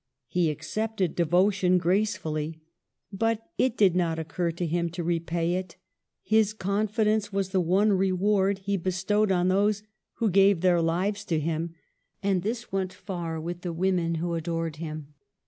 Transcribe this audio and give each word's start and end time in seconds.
He 0.25 0.49
accepted 0.49 1.13
devotion 1.15 1.77
gracefully, 1.77 2.59
but 3.13 3.51
it 3.59 3.77
did 3.77 3.95
not 3.95 4.17
occur 4.17 4.49
to 4.49 4.65
him 4.65 4.89
to 4.89 5.03
repay 5.03 5.53
it. 5.53 5.75
His 6.23 6.53
confidence 6.53 7.31
was 7.31 7.49
the 7.49 7.61
one 7.61 7.93
reward 7.93 8.57
he 8.65 8.77
be 8.77 8.89
stowed 8.89 9.31
on 9.31 9.49
those 9.49 9.83
who 10.13 10.31
gave 10.31 10.61
their 10.61 10.81
lives 10.81 11.23
to 11.25 11.39
him; 11.39 11.75
and 12.23 12.41
this 12.41 12.71
went 12.71 12.91
far 12.93 13.39
with 13.39 13.61
the 13.61 13.73
women 13.73 14.15
who 14.15 14.33
adored 14.33 14.77
him. 14.77 15.13